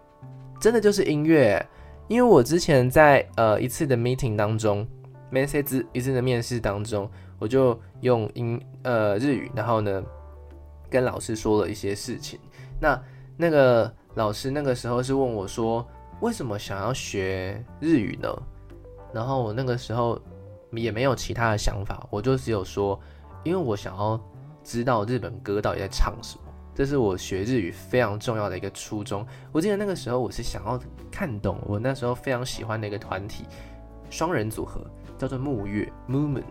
[0.60, 1.64] 真的就是音乐。
[2.08, 4.86] 因为我之前在呃一次的 meeting 当中，
[5.30, 10.02] 面试一次的面试当中，我就用英呃日语，然后呢
[10.90, 12.38] 跟老师说了一些事情。
[12.80, 13.00] 那
[13.36, 15.86] 那个老师那个时候是问我说，
[16.20, 18.28] 为什么想要学日语呢？
[19.14, 20.20] 然后我那个时候
[20.72, 23.00] 也没有其他的想法，我就只有说，
[23.44, 24.20] 因为我想要
[24.62, 29.26] 知道日本歌到底在唱什么，这是我学日语非常重要的一个初衷。
[29.50, 30.80] 我记得那个时候我是想要
[31.10, 33.44] 看懂我那时候非常喜欢的一个团体，
[34.10, 34.84] 双人组合
[35.18, 36.44] 叫做沐月 （Moomin）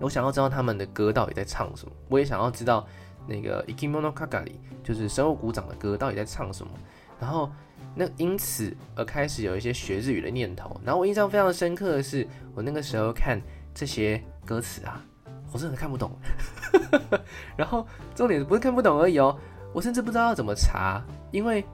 [0.00, 2.86] 我想要知道他们的歌到底在唱什么，我也想要知道
[3.26, 6.72] 那个 Ikimono Kakari 就是生物鼓掌的歌到底在唱什么，
[7.20, 7.50] 然后。
[7.94, 13.40] 那因此而开始有一些学日语的念头，然后我印象非常深刻的是，我那个时候看
[13.72, 15.00] 这些歌词啊，
[15.52, 16.10] 我真的看不懂。
[17.56, 19.36] 然后重点不是看不懂而已哦，
[19.72, 21.64] 我甚至不知道要怎么查，因为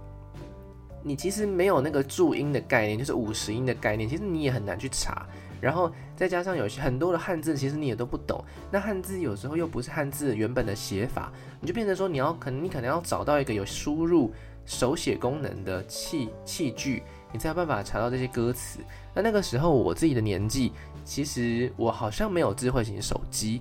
[1.03, 5.27] 你其实没有那个注音的概念，就是五十音的概念，其实你也很难去查。
[5.61, 8.45] 然后再加上有些很多的汉字，其实你也都不懂。
[8.71, 14.33] 那汉字有时候又不是汉字原本的写法，你就变成说你要可能你可能要找到一个有输入。
[14.67, 18.79] 手写功能的器器具，你才有办法查到这些歌词。
[19.13, 20.73] 那那个时候我自己的年纪，
[21.05, 23.61] 其实我好像没有智慧型手机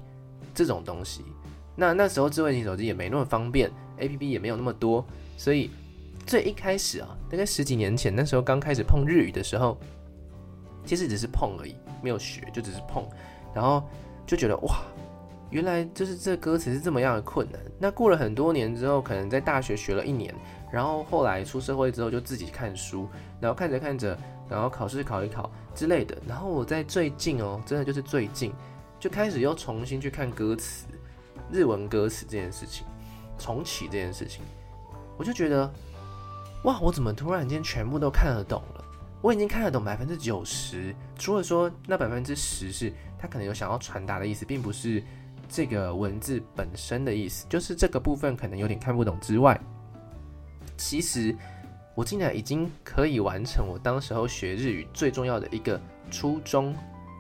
[0.54, 1.24] 这种东西。
[1.76, 5.06] 那那时候智慧型手机也没那么方便，APP 也没有那么多，
[5.38, 5.72] 所以
[6.26, 9.78] 最一开始啊，大概十几年前，那时候刚开始碰日语的时候，
[10.86, 13.04] 其实只是碰而已，没有学，就只是碰，
[13.54, 13.84] 然后
[14.28, 14.82] 就觉得哇，
[15.50, 17.60] 原来就是这歌词是这么样的困难。
[17.80, 20.34] 那过了很多年之后，可能在大学学了一年。
[20.72, 23.08] 然后后来出社会之后就自己看书，
[23.40, 24.18] 然后看着看着，
[24.50, 26.18] 然后考试考一考之类的。
[26.28, 28.52] 然后我在最近哦，真的就是最近，
[29.04, 30.86] 就开始又重新去看歌词，
[31.52, 32.88] 日文歌词这件事情，
[33.38, 34.42] 重启这件事情，
[35.18, 35.70] 我就觉得，
[36.64, 38.86] 哇，我怎么突然间全部都看得懂了？
[39.22, 45.04] 我已经看得懂百分之九十，除了说那百分之十是他可能有想要传达的意思，并不是
[45.50, 49.60] 这个文字本身的意思，就是这个部分可能有点看不懂之外。
[50.78, 51.36] 其实，
[51.94, 55.78] 我竟然已经可以完成我当时候学日语最重要的一个
[56.10, 56.74] 初衷，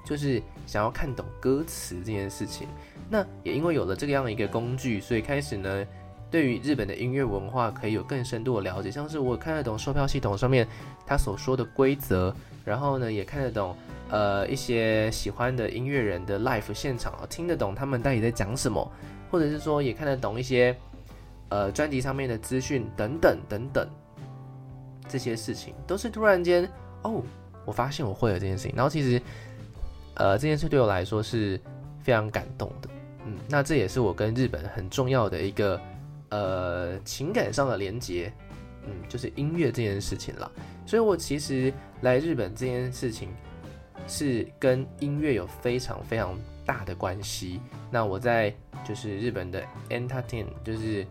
[0.03, 2.67] 就是想要看懂歌词这件事情。
[3.09, 5.85] 那也因为有了这个样的一个工具，所以开始呢，
[6.31, 8.89] 对于日本的音乐文化可以有更深度的了解。
[8.91, 10.67] 像是我看得懂售票系统上面
[11.05, 12.35] 他所说的规则，
[12.65, 13.75] 然后呢，也看得懂
[14.09, 18.91] 呃一些喜欢的音乐人的 live 现场，听得懂他们到底在讲什么，
[19.29, 20.75] 或者是说也看得懂一些。
[21.49, 23.87] 呃，专辑上面的资讯等等等等，
[25.07, 26.67] 这些事情都是突然间
[27.03, 27.21] 哦，
[27.63, 28.73] 我发现我会了这件事情。
[28.75, 29.21] 然后其实，
[30.15, 31.59] 呃，这件事对我来说是
[32.01, 32.89] 非常感动的。
[33.25, 35.79] 嗯，那这也是我跟日本很重要的一个
[36.29, 38.31] 呃情感上的连接。
[38.85, 40.51] 嗯，就是音乐这件事情啦。
[40.85, 43.29] 所以我其实来日本这件事情
[44.07, 47.61] 是跟音乐有非常非常大的关系。
[47.89, 51.05] 那我在就是日本的 entertain 就是。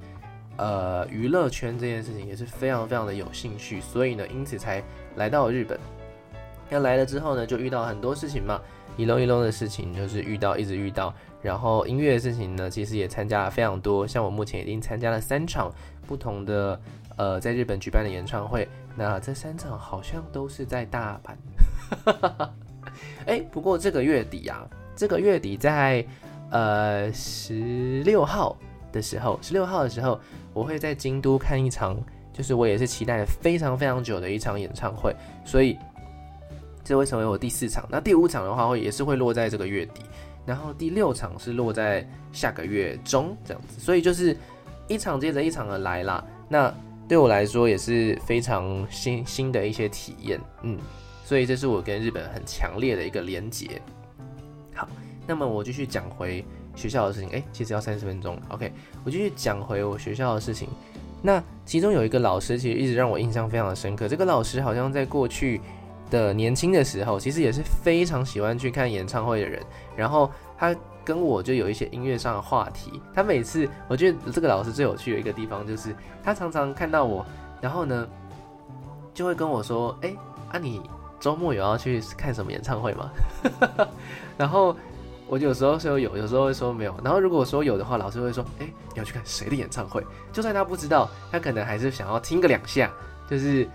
[0.59, 4.85] 呃，娱乐圈这件事情也是非常非常的有兴趣，所以呢，因此才
[5.17, 5.81] 来到日本。
[6.69, 8.61] 那来了之后呢，就遇到很多事情嘛，
[8.97, 11.13] 一隆一隆的事情就是遇到，一直遇到。
[11.41, 15.73] 然后音乐的事情呢，其实也参加了非常多，像我目前已经参加了三场
[16.07, 16.81] 不同的
[17.17, 18.69] 呃在日本举办的演唱会。
[18.97, 22.49] 那这三场好像都是在大阪。
[23.27, 26.05] 哎，不过这个月底啊，这个月底在
[26.51, 28.57] 呃十六号
[28.93, 30.21] 的时候，十六号的时候。
[30.55, 31.97] 我会在京都看一场，
[32.31, 35.79] 就是我也是期待了非常非常久的一场演唱会，所以
[36.93, 37.89] 这会成为我第四场。
[37.89, 40.03] 那第五场的话，会也是会落在这个月底，
[40.45, 43.81] 然后第六场是落在下个月中这样子。
[43.81, 44.37] 所以就是
[44.89, 46.23] 一场接着一场的来啦。
[46.51, 46.71] 那
[47.09, 50.79] 对我来说也是非常新新的一些体验，嗯，
[51.25, 53.81] 所以这是我跟日本很强烈的一个连结。
[54.75, 54.87] 好，
[55.27, 56.45] 那么我继续讲回
[56.77, 57.31] 学校的事情。
[57.31, 58.71] 诶，其实要三十分钟，OK，
[59.03, 60.69] 我继续讲回我学校的事情。
[61.23, 64.09] 那其中有一个老师，其实一直让我印象非常的深刻。
[64.09, 65.59] 这个老师好像在过去
[66.13, 69.63] 的年轻的时候，其实也是非常喜欢去看演唱会的人。
[69.97, 73.01] 然后他跟我就有一些音乐上的话题。
[73.15, 77.25] 他每次，我觉得这个老师最有趣的一个地方，就是他常常看到我，
[77.63, 78.07] 然后呢，
[79.15, 80.15] 就会跟我说：“哎，
[80.53, 80.83] 啊，你
[81.19, 83.11] 周末有要去看什么演唱会吗？”
[84.37, 84.77] 然后
[85.27, 86.95] 我有时候说有，有时候会说没有。
[87.03, 92.93] 然后如果说有的话，老师会说：“哎，你要去看谁的演唱会？”就算他不知道，他可能还是想要听个两下，
[93.31, 93.67] 就是。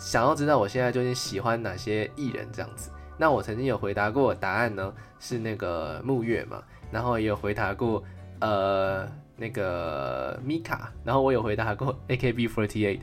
[0.00, 8.02] 想要知道我现在究竟喜欢哪些艺人这样子，那我曾经有回答过答案呢，是那个木月嘛，然后也有回答过
[8.40, 12.98] 呃那个米卡，然后我有回答过 AKB48，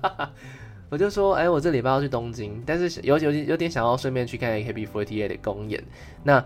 [0.90, 5.82] 我就说哎，我这礼拜要去东京，但是有有有点想要顺便去看 AKB48 的公演，
[6.22, 6.44] 那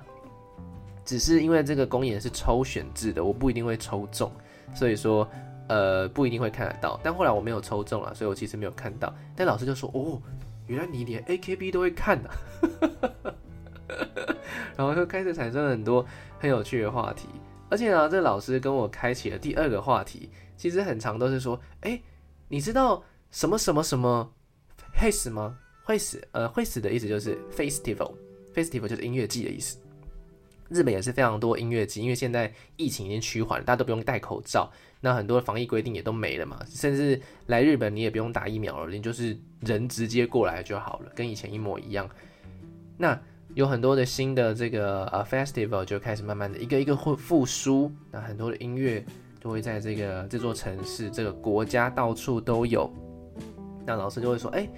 [1.05, 4.31] 只是因为这个公演是抽选制的，我不一定会抽中，
[4.73, 5.29] 所以说。
[5.69, 9.13] 呃，不一定会看得到，但后来我没有抽中了，所以我其实没有看到。
[9.35, 10.21] 但老师就说：“哦，
[10.67, 12.31] 原来你连 AKB 都会看呢。
[14.77, 16.05] ”然后就开始产生了很多
[16.39, 17.27] 很有趣的话题。
[17.69, 22.01] 而且呢，这老师跟我开启了第二个话题，其实很常都是说：“哎，
[22.49, 23.03] 你知道
[23.33, 24.33] 什么什么什么
[24.95, 29.79] Face 吗？Face 呃，Face 的意思就是 Festival，Festival 就是音乐季的意思。
[30.69, 34.71] 日本也是非常多音乐季，因为现在疫情已经趋缓，大家都不用戴口罩。”
[35.07, 42.11] 那很多防疫规定也都没了嘛，甚至来日本你也不用打疫苗了，你就是人直接过来就好了，跟以前一模一样。
[42.99, 43.17] 那
[43.55, 49.07] 有很多的新的这个呃 festival 就开始慢慢的一个一个会复苏，那很多的音乐
[49.41, 52.93] 就会在这个这座城市、这个国家到处都有。
[53.87, 54.69] 那老师就会说，哎、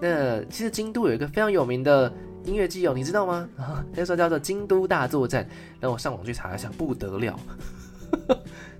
[0.00, 3.48] 那其实京都有一个非常有名的音乐季哦，你知道吗？
[3.94, 5.48] 那时候叫做京都大作战。
[5.78, 7.38] 那我上网去查一下，不得了。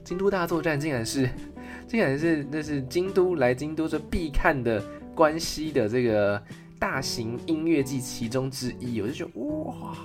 [0.07, 1.29] 京都大作战竟然是，
[1.89, 4.81] 竟然是那是京都来京都这必看的
[5.17, 6.41] 关西的这个
[6.79, 9.97] 大型音乐季其中之一，我就觉得哇，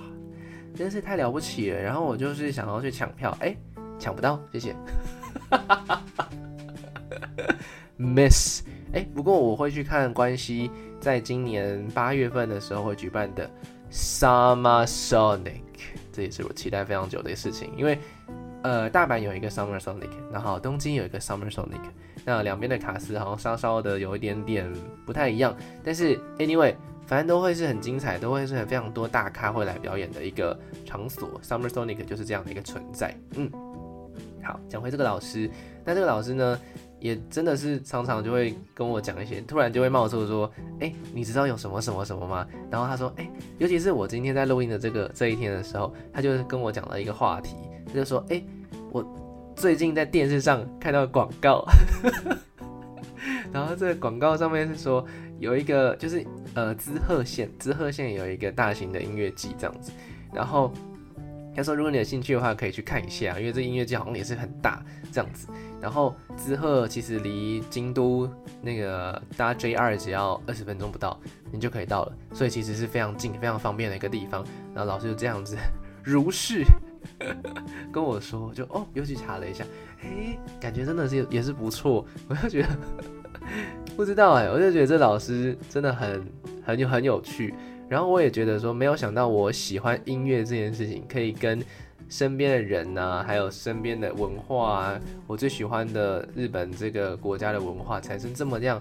[0.74, 1.80] 真是太了不起了。
[1.80, 3.56] 然后我就是想要去抢票，哎，
[3.96, 4.74] 抢不到，谢谢。
[7.96, 10.68] Miss，哎，不过我会去看关西
[11.00, 13.48] 在今年八月份的时候会举办的
[13.92, 15.62] Summer Sonic，
[16.10, 17.96] 这也是我期待非常久的事情，因为。
[18.62, 21.80] 呃，大阪有一个 Summer Sonic，然后东京有一个 Summer Sonic，
[22.24, 24.72] 那两边的卡司好像稍稍的有一点点
[25.04, 26.74] 不太一样，但是 anyway，
[27.06, 33.12] 反正都会是很精彩，都会是很非常多大咖会来表演的一个场所，Summer Sonic 就是这样的一个存在。
[33.34, 33.50] 嗯，
[34.44, 35.50] 好，讲回这个老师，
[35.84, 36.60] 那这个老师呢，
[37.02, 42.46] 也真的是常常就会跟我讲一些，突然就会冒出说，哎，你知道有什么什么什么吗？
[42.70, 47.56] 然后他说，哎，尤其是我今天在录音的这个这一天的时候，他就跟我讲了一个话题。
[47.88, 48.40] 他就说：“哎、
[48.92, 49.04] 我
[49.56, 51.66] 最近在电视上看到广告，
[53.52, 55.04] 然后这个广告上面是说
[55.40, 59.90] 有一个就是呃滋贺县，滋贺县有一个大型的音乐季这样子。
[60.32, 60.72] 然后
[61.54, 65.48] 他说，如果你有兴趣的话，可以去看一下，因为这音乐季好像也是很大这样子。
[65.80, 68.28] 然后滋贺其实离京都
[68.60, 71.18] 那个搭 JR 只要二十分钟不到，
[71.50, 74.44] 你就可以到了，所以其实是非常近、非常方便的一个地方。
[74.74, 75.56] 然后老师就这样子
[76.02, 76.64] 如是。”
[77.92, 79.64] 跟我说，就哦，又去查了一下，
[80.02, 82.68] 哎，感觉真的是也是不错，我就觉得
[83.96, 86.24] 不知道哎，我就觉得这老师真的很
[86.64, 87.52] 很有很有趣，
[87.92, 91.62] 然后我也觉得说，没有想到我喜欢音乐这件事情，可以跟
[92.08, 98.80] 身边的人啊，还有身边的文化啊，我最喜欢的日本这个国家的文化产生这么样。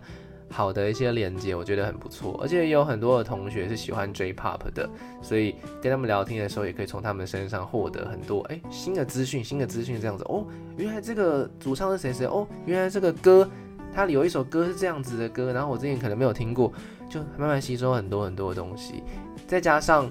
[0.50, 4.90] 好的一些连接，我觉得很不错，而且也有很多的同学是喜欢 J-Pop 的，
[5.22, 10.46] 所以跟他们聊天的时候，也可以从他们身上获得很多哎新的资讯，新的资讯这样子哦，
[10.78, 13.50] 原来这个主唱是谁谁哦，原来这个歌
[13.94, 16.74] 它有一首歌是这样子的歌，然后我之前可能没有听过，
[17.12, 19.04] 就慢慢吸收很多很多的东西，
[19.46, 20.10] 再加上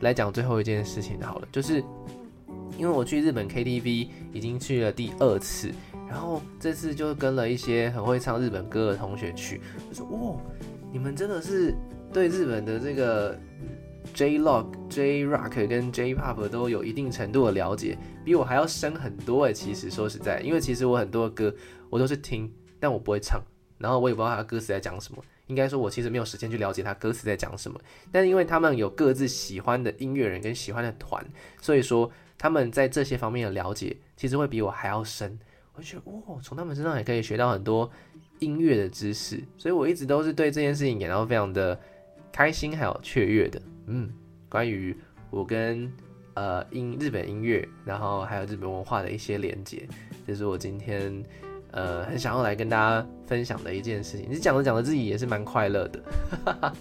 [0.00, 1.82] 来讲最后一件事情好了，就是
[2.78, 5.72] 因为我去日本 KTV 已经去了第二次。
[6.08, 9.60] 然后这次就跟了一些很会唱日本歌的同学去，
[9.90, 10.40] 我说：“哇，
[10.90, 11.74] 你们真的是
[12.10, 13.38] 对日本的这个
[14.14, 19.52] J Rock、J Rock 跟 J Pop 都有一定程度的了解，比我还要深很多诶。
[19.52, 21.54] 其实说实在，因为其实我很多歌
[21.90, 23.38] 我都是听，但我不会唱，
[23.76, 25.22] 然后我也不知道他歌词在讲什么。
[25.48, 27.78] 应该说，我其实没有时间去了解他歌词在讲什么。
[28.12, 31.22] 但是因为他们有各自喜欢的音乐人跟喜欢的团，
[31.60, 35.38] 所以说他们在这些方面的了解，其实会比我还要深。”
[35.74, 37.88] 我觉得哇，从他们身上也可以学到很多
[38.40, 41.78] 音乐的知识，所以我一直都是对这件事情感到非常的
[42.32, 43.62] 开心还有雀跃的。
[43.86, 44.12] 嗯，
[44.48, 44.96] 关于
[45.30, 45.88] 我跟
[46.34, 49.88] 呃音日本音乐，然后还有日本文化的一些连接，
[50.26, 51.24] 这是我今天
[51.72, 54.26] 呃很想要来跟大家分享的一件事情。
[54.30, 56.00] 你讲着讲着自己也是蛮快乐的，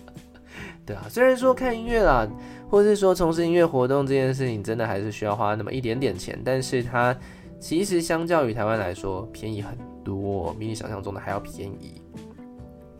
[0.86, 1.06] 对啊。
[1.10, 2.28] 虽然说看音乐啦，
[2.70, 7.16] 或是说从事音乐活动这件事情，真的还是需要花那么一点点钱，但是它
[7.60, 12.02] 其实相较于台湾来说便宜很多，比你想象中的还要便宜。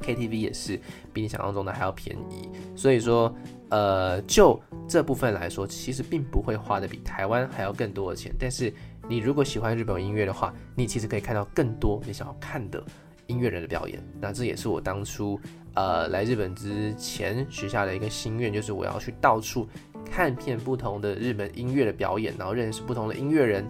[0.02, 0.80] KTV 也是
[1.12, 3.34] 比你想象中的还要便宜，所以说。
[3.70, 4.58] 呃，就
[4.88, 8.34] 这部分来说，其实并不会花的比台湾还要更多的钱。
[8.40, 8.74] 但是
[9.10, 12.84] 你如果喜欢日本音乐的话，你其实可以看到更多你想要看的
[13.28, 14.04] 音乐人的表演。
[14.20, 15.40] 那这也是我当初
[15.76, 19.68] 呃来日本之前许下的一个心愿，就是我要去到处
[20.10, 23.66] 看遍不同的日本音乐的表演，然后认识不同的音乐人。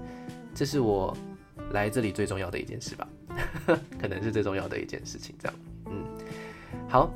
[0.56, 1.16] 这是我
[1.72, 3.08] 来这里最重要的一件事吧，
[4.02, 5.36] 可能是最重要的一件事情。
[5.38, 6.04] 这样，嗯，
[6.88, 7.14] 好。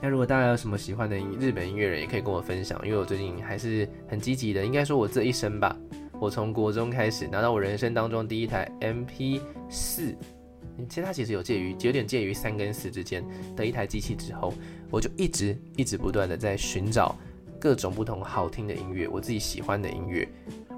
[0.00, 4.64] 那如果大家有什么喜欢的日本音乐人，也可以跟我分享，因为我最近还是很积极的。
[4.64, 5.74] 应该说，我这一生吧，
[6.18, 9.40] 我从国中开始拿到我人生当中第一台 MP4，
[9.70, 14.52] 其实它其实有介于有点介于三跟四之间的一台机器之后，
[14.90, 17.14] 我就一直一直不断的在寻找
[17.60, 20.26] 各种不同好听的音乐，我自己喜欢的音乐。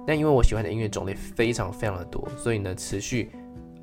[0.07, 3.31] 那因为我喜欢的音乐种类非常非常的多，所以呢，持续。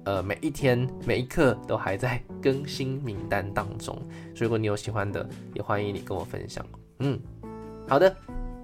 [0.06, 3.96] 呃，每一天每一刻都还在更新名单当中，
[4.36, 6.64] 所以如果你有喜欢的，也欢迎你跟我分享。
[7.00, 7.20] 嗯，
[7.88, 8.16] 好的，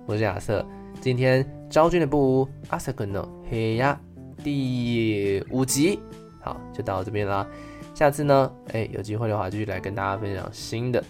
[0.06, 0.64] 我是亚瑟，
[1.02, 3.99] 今天昭君的不阿瑟君的黑呀
[4.43, 5.99] 第五集，
[6.41, 7.47] 好，就到这边啦。
[7.95, 11.03] 下次呢，哎，有机会的话，继续来跟大家分享新的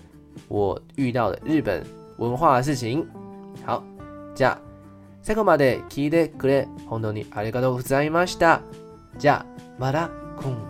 [0.49, 1.85] 我遇到的日本
[2.19, 3.07] 文化的事情。
[3.64, 3.83] 好，
[4.35, 4.59] じゃあ
[5.23, 8.61] 最后まで闻いてくれ本当にありがとうございました。
[9.19, 9.47] じゃあ
[9.79, 10.11] また。
[10.37, 10.70] 空。